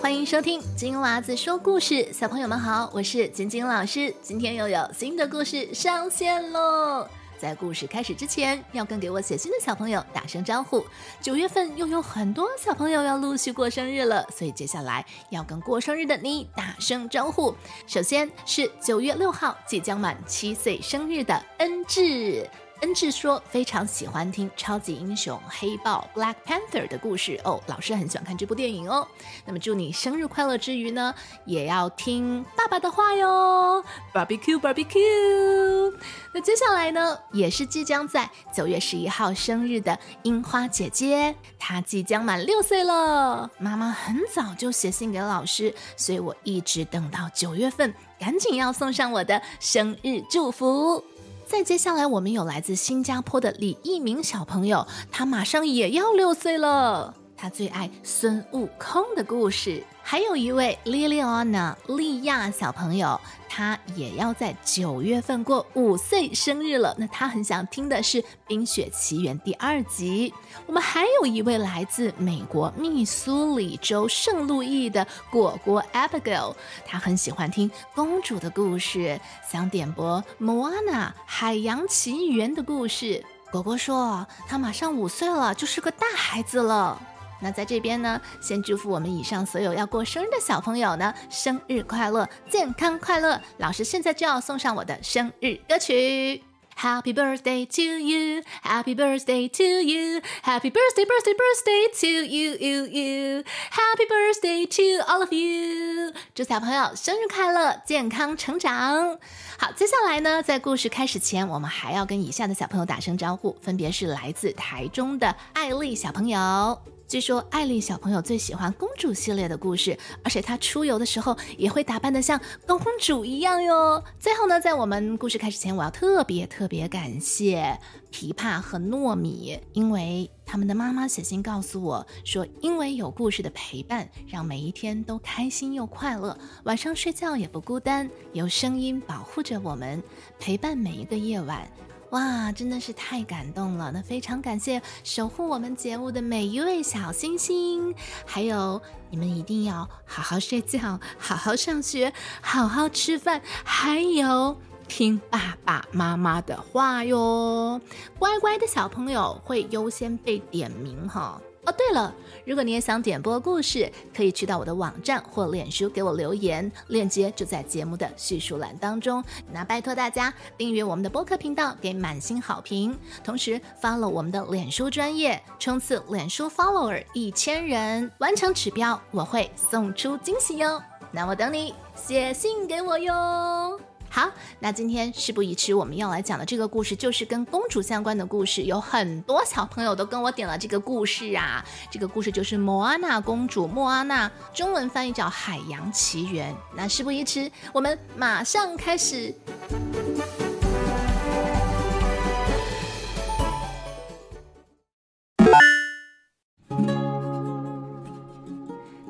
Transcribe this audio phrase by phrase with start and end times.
[0.00, 7.06] 欢迎收听金娃子说故事，小朋友们好，我是晶晶老师，今天又有新的故事上线喽。
[7.38, 10.82] 在故事开始之前，要跟给我写信的小朋友打声招呼。
[11.20, 17.54] 九月份又有很多小朋友要陆续过生日了，所以接下来要跟过生日的你打声招呼。
[17.86, 22.48] 首先是九月六号即将满七岁生日的恩智。
[22.80, 29.06] 恩智说非常喜欢听超级英雄黑豹 Black Panther 的故事哦，老师很喜欢看这部电影哦。
[29.44, 35.94] 那么祝你生日快乐之余呢，也要听爸爸的话哟，Barbecue Barbecue。
[36.32, 43.50] 那接下来呢，也是即将在九月十一号生日的樱花姐姐，她即将满六岁了。
[43.58, 51.04] 妈妈很早就写信给老师，所以我一直等到九月份，赶紧要送上我的生日祝福。
[51.50, 57.16] 再接下来，我们有来自新加坡的李一鸣小朋友，他马上也要六岁了。
[57.40, 59.82] 他最爱孙悟空的故事。
[60.02, 66.94] 还有一位 Liliana 利亚小朋友，他也要在九月份过五岁生日了。
[66.98, 70.34] 那他很想听的是《冰雪奇缘》第二集。
[70.66, 76.54] 我们还有一位来自美国密苏里州圣路易的果果 Abigail，
[76.84, 79.18] 他很喜欢听公主的故事，
[79.50, 83.24] 想点播《Moana 海洋奇缘》的故事。
[83.50, 87.00] 果果说，他马上五岁了，就是个大孩子了。
[87.40, 93.40] 那在这边呢，先祝福我们以上所有要过生日的小朋友呢，生日快乐，健康快乐。
[93.58, 96.42] 老师现在就要送上我的生日歌曲
[96.76, 105.02] ，Happy birthday to you，Happy birthday to you，Happy birthday birthday birthday to you you you，Happy birthday to
[105.10, 106.12] all of you。
[106.34, 109.18] 祝小朋友生日快乐，健康成长。
[109.58, 116.99] 好，接下来呢，在故事开始前，我们还要跟以下的小朋友打声招呼，分别是来自台中的艾丽小朋友。
[117.10, 124.00] 据说艾丽小朋友最喜欢公主系列的故事，而且她出游的时候也会打扮得像公主一样哟。
[124.20, 127.76] 最后呢，在我们故事开始前，我要特别特别感谢
[128.12, 140.00] 琵琶和糯米，因为他们的妈妈写信告诉我说，因为有故事的陪伴，让每一天都开心又快乐，晚上睡觉也不孤单，有声音保护着我们，
[140.38, 141.68] 陪伴每一个夜晚。
[142.10, 143.92] 哇，真的是太感动了！
[143.92, 147.94] 那非常感谢守护我们节目的每一位小星星，
[148.26, 154.56] 还有你们一定要好好睡觉，好好上学，好好吃饭，还有
[154.88, 157.80] 听爸爸妈妈的话哟。
[158.18, 161.40] 乖乖的小朋友会优先被点名哈。
[161.64, 162.14] 哦，对了，
[162.46, 169.22] 如果你也想点播故事，可以去到我的网站或脸书给我留言，链接就在节目的叙述栏当中。
[169.52, 180.82] 那拜托大家订阅我们的播客频道，给满星好评，同时 follow 我们的脸书专业，冲刺脸书 follower 一千人，完成指标，我会送出惊喜哟。
[181.12, 183.78] 那我等你写信给我哟。
[184.12, 184.28] 好，
[184.58, 188.64] 那今天事不宜迟，我们要来讲的这个故事就是跟公主相关的故事。
[188.64, 193.68] 有很多小朋友都跟我点了这个故事啊，这个故事就是莫阿娜公主。
[193.68, 196.52] 莫阿娜中文翻译叫《海洋奇缘》。
[196.74, 199.32] 那事不宜迟，我们马上开始。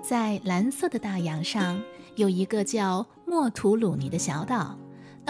[0.03, 1.81] 在蓝色的大洋上，
[2.17, 4.77] 有一个叫莫图鲁尼的小岛。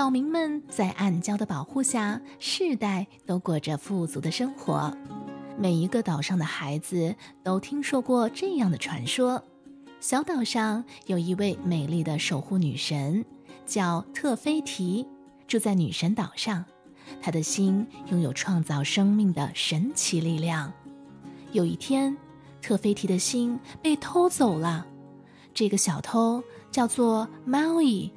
[0.00, 4.90] 岛民们在暗礁的保护下，世代都过着富足的生活。
[5.58, 9.44] 每一个岛上的孩子都听说过这样的传说：
[10.00, 13.22] 小岛上有一位美丽的守护女神，
[13.66, 15.06] 叫特菲提，
[15.46, 16.64] 住在女神岛上。
[17.20, 20.72] 她的心拥有创造生命的神奇力量。
[21.52, 22.16] 有一天，
[22.62, 24.86] 特菲提的心被偷走了。
[25.52, 28.10] 这个小偷叫做猫伊，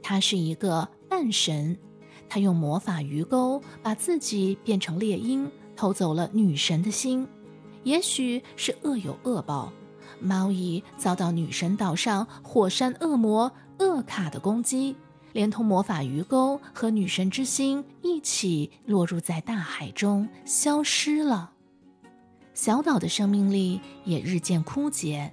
[0.00, 0.88] 他是一个。
[1.08, 1.76] 半神，
[2.28, 7.26] 他用魔法鱼钩把自己变成猎鹰，偷走了女神的心。
[7.84, 9.72] 也许是恶有恶报，
[10.20, 14.96] 猫姨遭到女神岛上火山恶魔厄卡的攻击，
[15.32, 21.52] 连同魔法鱼钩和女神之心一起落入在大海中，消失了。
[22.54, 25.32] 小岛的生命力也日渐枯竭，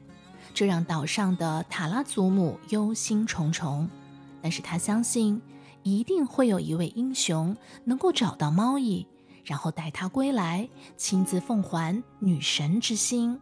[0.53, 3.87] 这让岛上的塔拉祖母忧心忡忡。
[4.41, 5.41] 但是他相信。
[5.83, 9.05] 一定会有一位英雄能够找到猫姨，
[9.43, 13.39] 然后带她归来，亲自奉还女神之心。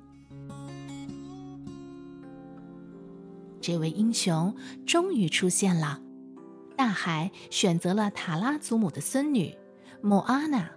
[3.61, 4.55] 这位英雄
[4.87, 6.01] 终于出现了，
[6.75, 9.55] 大海选择了塔拉祖母的孙女
[10.01, 10.71] 莫阿娜，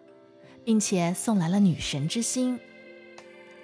[0.64, 2.60] 并且送来了女神之心。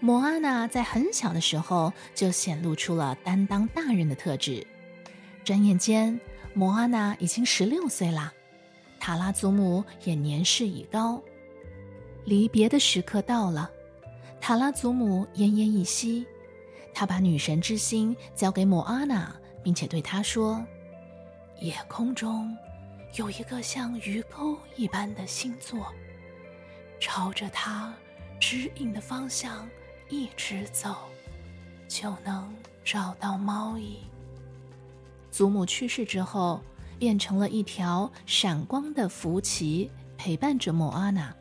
[0.01, 4.67] 莫阿娜在很小的时候就显露出了担当大人的特质。
[5.45, 6.19] 转眼间，
[6.55, 8.33] 摩阿娜已经十六岁了，
[8.99, 11.23] 塔拉祖母也年事已高。
[12.25, 13.71] 离别的时刻到了，
[14.41, 16.27] 塔拉祖母奄奄一息，
[16.95, 20.65] 她把女神之心交给摩阿娜，并且对她说
[21.61, 22.57] ：“夜空中
[23.17, 25.87] 有一个像鱼钩一般的星座，
[27.01, 27.95] 朝着它
[28.39, 29.69] 指引的方向。”
[30.13, 30.97] 一直走，
[31.87, 32.53] 就能
[32.83, 33.99] 找到猫蚁。
[35.31, 36.61] 祖母去世之后，
[36.99, 41.35] 变成了一条闪光的福旗，陪伴着莫阿娜。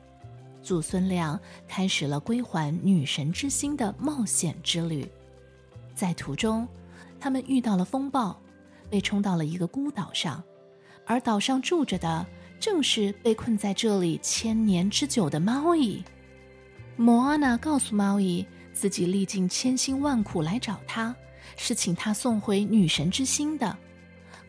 [0.61, 5.09] 祖孙俩开始了归还女神之心的冒险之旅。
[5.95, 6.67] 在途中，
[7.19, 8.39] 他们遇到了风暴，
[8.89, 10.43] 被冲到了一个孤岛上，
[11.05, 12.25] 而岛上住着的
[12.59, 16.03] 正是被困在这里千年之久的猫蚁。
[16.95, 18.45] 莫阿娜告诉猫蚁。
[18.71, 21.13] 自己历尽千辛万苦来找他，
[21.55, 23.77] 是请他送回女神之心的。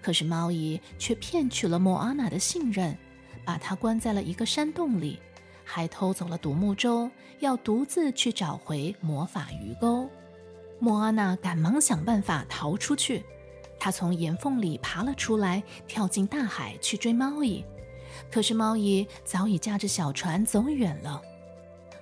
[0.03, 2.97] 可是猫姨却骗取了莫阿娜的信任，
[3.45, 5.21] 把她关在了一个山洞里，
[5.65, 10.09] 还偷走了独木舟，要独自去找回魔法鱼钩。
[10.79, 13.23] 莫阿娜赶忙想办法逃出去，
[13.79, 17.65] 她从岩缝里爬了出来，跳进大海去追猫姨。
[18.33, 21.21] 可是猫姨早已驾着小船走远了。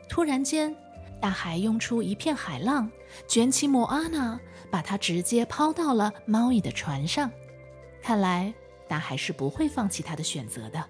[0.09, 0.75] 突然间。
[1.21, 2.91] 大海涌出一片海浪，
[3.27, 4.39] 卷起莫阿娜，
[4.71, 7.31] 把她直接抛到了猫蚁的船上。
[8.03, 8.53] 看来
[8.87, 10.85] 大海是不会放弃他的选择的。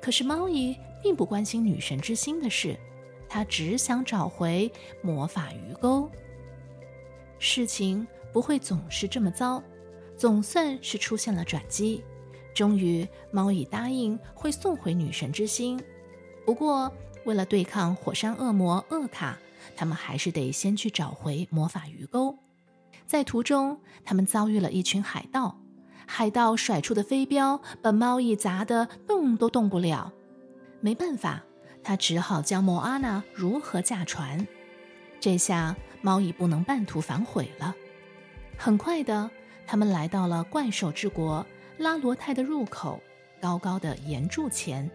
[0.00, 2.78] 可是猫蚁并不关心女神之心的事，
[3.28, 4.70] 他只想找回
[5.02, 6.08] 魔法鱼钩。
[7.38, 9.62] 事情不会总是这么糟，
[10.16, 12.04] 总算是出现了转机。
[12.54, 15.80] 终于，猫蚁答应会送回女神之心。
[16.44, 16.92] 不过，
[17.28, 19.36] 为了对抗火山恶魔厄卡，
[19.76, 22.38] 他们还是得先去找回魔法鱼钩。
[23.04, 25.60] 在途中，他们遭遇了一群海盗，
[26.06, 30.10] 海盗甩出的飞镖把猫蚁砸得动都动不了。
[30.80, 31.44] 没办法，
[31.84, 34.48] 他只好教莫阿娜如何驾船。
[35.20, 37.74] 这下猫蚁不能半途反悔了。
[38.56, 39.30] 很快的，
[39.66, 41.44] 他们来到了怪兽之国
[41.76, 43.02] 拉罗泰的入口，
[43.38, 44.90] 高高的岩柱前。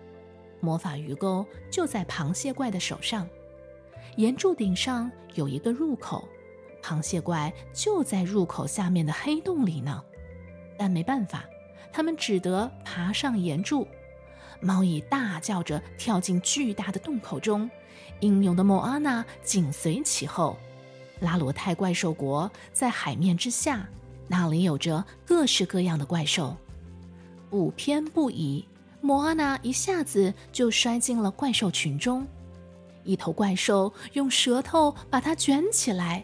[0.64, 3.28] 魔法鱼钩就在螃蟹怪的手上，
[4.16, 6.26] 岩柱顶上有一个入口，
[6.82, 10.02] 螃蟹怪就在入口下面的黑洞里呢。
[10.78, 11.44] 但没办法，
[11.92, 13.86] 他们只得爬上岩柱。
[14.62, 17.70] 猫蚁大叫着跳进巨大的洞口中，
[18.22, 20.58] 英勇的莫阿娜紧随其后。
[21.20, 23.86] 拉罗泰怪兽国在海面之下，
[24.30, 26.56] 那里有着各式各样的怪兽，
[27.50, 28.66] 不偏不倚。
[29.06, 32.26] 莫阿娜一下子就摔进了怪兽群中，
[33.04, 36.24] 一头怪兽用舌头把它卷起来，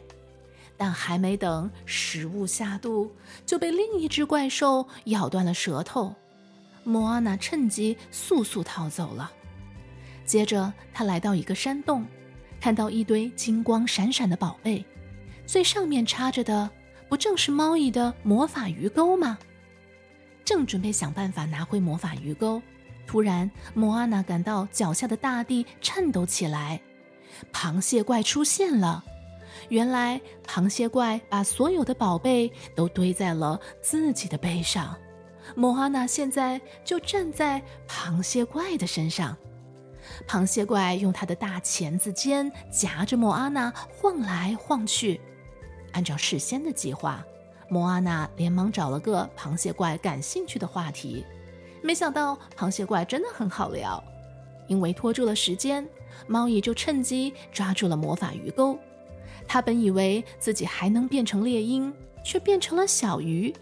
[0.77, 3.11] 但还没等食物下肚，
[3.45, 6.15] 就被另一只怪兽咬断了舌头。
[6.85, 9.29] 莫阿娜趁机速速逃走了。
[10.25, 12.05] 接着，他来到一个山洞，
[12.61, 14.85] 看到一堆金光闪闪的宝贝，
[15.45, 16.69] 最上面插着的
[17.09, 19.37] 不正是猫蚁的魔法鱼钩吗？
[20.49, 22.59] 正准备想办法拿回魔法鱼钩，
[23.05, 26.81] 突然莫阿娜感到脚下的大地颤抖起来，
[27.53, 29.03] 螃蟹怪出现了。
[29.67, 34.97] 原来螃蟹怪把所有的宝贝都堆在了自己的背上，
[35.55, 39.37] 莫阿娜现在就站在螃蟹怪的身上。
[40.27, 45.21] 螃蟹怪用它的大钳子尖夹着莫阿娜晃来晃去，
[45.91, 47.23] 按照事先的计划。
[47.69, 51.23] 莫阿娜连忙找了个螃蟹怪感兴趣的话题，
[51.81, 54.03] 没想到螃蟹怪真的很好聊。
[54.67, 55.87] 因为拖住了时间，
[56.27, 58.77] 猫也就趁机抓住了魔法鱼钩。
[59.47, 63.53] 他本以为自己还能变成猎鹰，却变成了小鱼，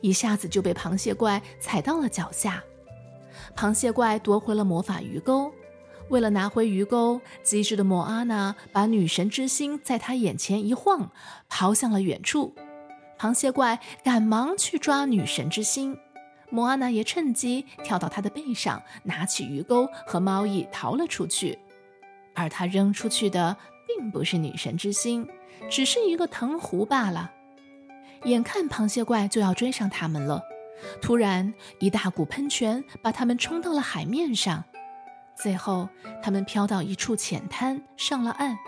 [0.00, 2.62] 一下子就被螃蟹怪踩到了脚下。
[3.54, 5.52] 螃蟹怪夺回了魔法鱼钩，
[6.08, 11.10] 为了拿回鱼钩，机智的莫阿娜把女神之心在他眼前一晃，
[11.48, 12.54] 抛向了远处。
[13.18, 15.98] 螃蟹怪赶忙去抓女神之心，
[16.50, 21.58] 莫阿娜也趁机跳到他的背上，拿起鱼钩和猫蚁逃了出去。
[22.34, 23.56] 而他扔出去的
[23.86, 25.26] 并不是女神之心，
[25.70, 27.32] 只是一个藤壶罢了。
[28.24, 30.42] 眼看螃蟹怪就要追上他们了，
[31.00, 34.64] 突然一大股喷泉把他们冲到了海面上，
[35.34, 35.88] 最后
[36.22, 38.58] 他们飘到一处浅滩上了岸。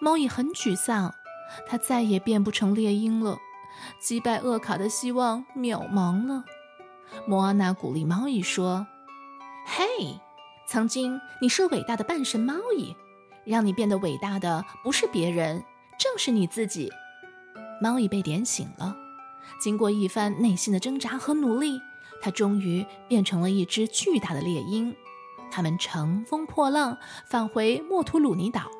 [0.00, 1.14] 猫蚁很沮丧，
[1.66, 3.38] 它再也变不成猎鹰了。
[3.98, 6.44] 击败厄卡的希望渺茫了。
[7.26, 8.86] 莫阿娜鼓励猫蚁说
[9.66, 10.20] ：“嘿，
[10.68, 12.94] 曾经你是伟大的半神猫蚁，
[13.44, 15.64] 让你变得伟大的不是别人，
[15.98, 16.90] 正是你自己。
[17.82, 18.96] 猫已被点醒了，
[19.60, 21.80] 经过一番内心的挣扎和努力，
[22.22, 24.94] 它终于变成了一只巨大的猎鹰。
[25.50, 26.96] 他们乘风破浪
[27.26, 28.70] 返回莫图鲁尼岛。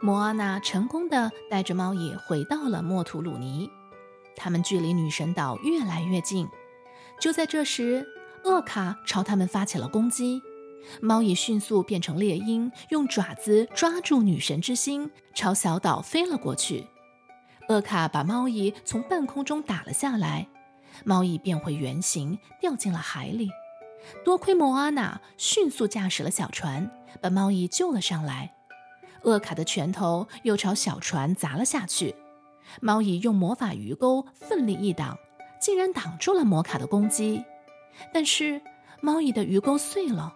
[0.00, 3.70] 莫阿娜成功的带着猫蚁回到了莫图鲁尼，
[4.36, 6.46] 他们距离女神岛越来越近。
[7.18, 8.06] 就在这时，
[8.44, 10.42] 厄卡朝他们发起了攻击。
[11.00, 16.86] 猫蚁迅速变成猎鹰，用爪子抓住女神之心，朝小岛飞了过去。
[17.68, 20.46] 厄卡把猫蚁从半空中打了下来，
[21.04, 23.50] 猫蚁变回原形，掉进了海里。
[24.24, 28.52] 多亏莫阿娜迅速驾驶了小船，把猫蚁救了上来。
[29.26, 32.14] 厄卡的拳头又朝小船砸了下去，
[32.80, 35.18] 猫蚁用魔法鱼钩奋力一挡，
[35.60, 37.44] 竟然挡住了摩卡的攻击。
[38.14, 38.60] 但是
[39.00, 40.32] 猫蚁的鱼钩碎了。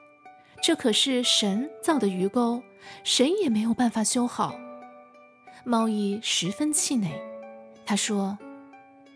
[0.63, 2.63] 这可是神造的鱼钩，
[3.03, 4.55] 谁也没有办法修好。
[5.65, 7.09] 猫蚁十分气馁，
[7.87, 8.37] 他说：“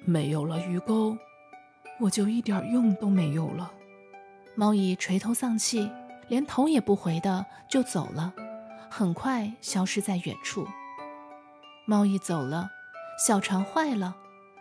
[0.07, 1.19] 没有了鱼钩，
[2.01, 3.71] 我就一点用都没有了。”
[4.57, 5.91] 猫蚁垂头丧气，
[6.29, 8.33] 连头也不回的就走了，
[8.97, 10.69] 很快消失在远处。
[11.85, 12.71] 猫蚁走了，
[13.27, 14.15] 小船坏了，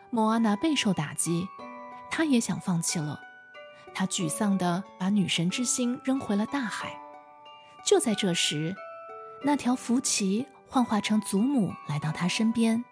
[0.09, 1.47] 莫阿娜备受打击，
[2.09, 3.19] 她也想放弃了。
[3.93, 6.99] 她沮丧地把女神之心扔回了大海。
[7.85, 8.75] 就在这时，
[9.43, 12.83] 那条福奇幻化成祖母来到他身边。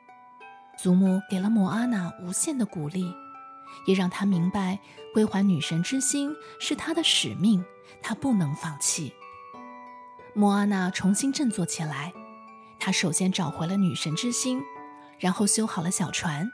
[0.77, 3.12] 祖母给了莫阿娜无限的鼓励，
[3.88, 4.77] 也让他明白
[5.12, 7.65] 归还女神之心是他的使命，
[8.03, 9.12] 他不能放弃。
[10.34, 12.14] 莫阿娜重新振作起来，
[12.80, 14.62] 她首先找回了女神之心，
[15.20, 16.50] 然后修好了小船，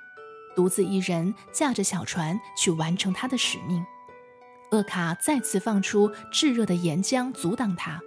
[0.55, 3.85] 独自一人驾着小船去完成她的使命。
[4.71, 8.01] 厄卡再次放出炙热的岩浆阻挡他，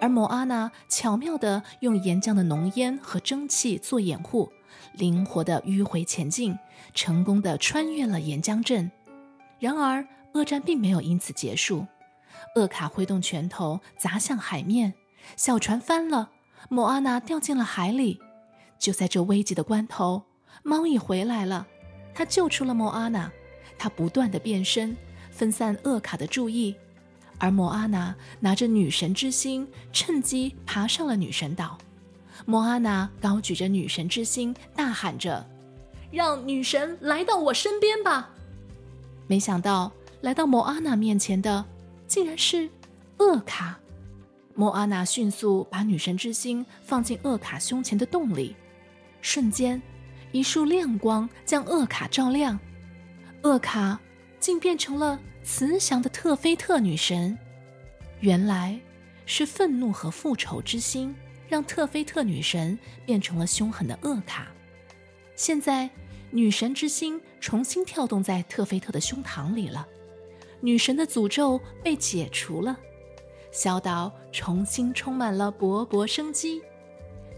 [0.00, 4.52] 而莫阿娜巧妙地用岩浆的浓烟和蒸汽做掩护，
[4.92, 6.58] 灵活地迂回前进，
[6.92, 8.90] 成功地穿越了岩浆阵。
[9.58, 11.86] 然而，恶战并没有因此结束。
[12.54, 14.94] 厄卡挥动拳头砸向海面，
[15.36, 16.30] 小船翻了，
[16.68, 18.20] 莫阿娜掉进了海里。
[18.78, 20.22] 就在这危急的关头，
[20.62, 21.66] 猫也回来了，
[22.14, 23.30] 他救出了莫阿娜，
[23.78, 24.96] 他不断地变身。
[25.30, 26.74] 分散厄卡的注意，
[27.36, 31.76] 而莫阿娜拿着女神之心，趁机爬上了女神岛。
[32.46, 35.46] 莫阿娜高举着女神之心，大喊着
[36.10, 38.30] ：“让女神来到我身边吧！”
[39.28, 41.62] 没想到，来到莫阿娜面前的，
[42.06, 42.68] 竟然是
[43.18, 43.78] 厄卡。
[44.54, 48.56] 莫阿娜迅速把女神之心放进厄卡胸前的洞里，
[49.20, 49.80] 瞬间，
[50.32, 52.58] 一束亮光将厄卡照亮，
[53.42, 53.98] 厄卡。
[54.38, 57.36] 竟变成了慈祥的特菲特女神，
[58.20, 58.78] 原来
[59.24, 61.12] 是愤怒和复仇之心
[61.48, 64.46] 让特菲特女神变成了凶狠的厄卡。
[65.34, 65.90] 现在，
[66.30, 69.88] 女神之心重新跳动在特菲特的胸膛里了，
[70.60, 72.76] 女神的诅咒被解除了，
[73.50, 76.60] 小岛重新充满了勃勃生机。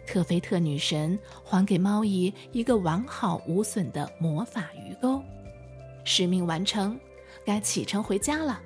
[0.07, 5.23] 特菲特女神还给猫姨一个完好无损的魔法鱼钩。
[6.05, 6.99] 使命完成，
[7.45, 8.61] 该启程回家了。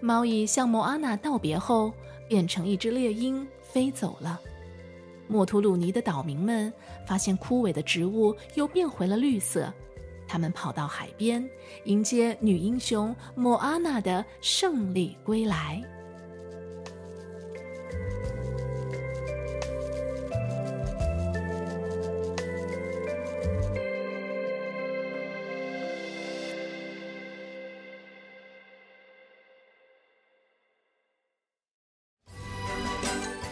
[0.00, 1.92] 猫蚁向莫阿娜道别后，
[2.26, 4.40] 变成一只猎鹰飞走了。
[5.28, 6.72] 莫图鲁尼的岛民们
[7.06, 9.70] 发现枯萎的植物又变回了绿色，
[10.30, 11.44] 他们跑到海边
[11.86, 15.82] 迎接女英雄莫阿娜的胜利归来。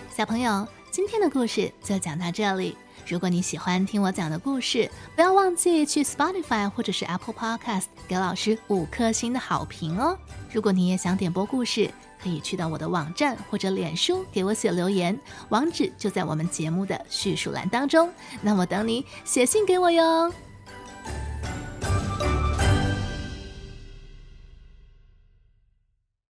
[0.08, 2.76] 小朋友，今天的故事就讲到这里。
[3.08, 10.18] 如果你喜欢听我讲的故事，不要忘记去 Spotify 或者是 Apple Podcast 给老师五颗星的好评哦。
[10.52, 11.90] 如果你也想点播故事，
[12.22, 18.12] 可以去到我的网站或者脸书给我写留言，网址就在我们节目的叙述栏当中。
[18.42, 20.30] 那我等你写信给我哟。